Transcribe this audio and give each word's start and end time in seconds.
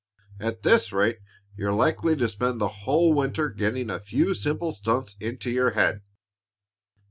"At 0.39 0.63
this 0.63 0.91
rate, 0.91 1.19
you're 1.55 1.73
likely 1.75 2.15
to 2.15 2.27
spend 2.27 2.59
the 2.59 2.67
whole 2.67 3.13
winter 3.13 3.49
getting 3.49 3.91
a 3.91 3.99
few 3.99 4.33
simple 4.33 4.71
stunts 4.71 5.15
into 5.19 5.51
your 5.51 5.73
head." 5.77 6.01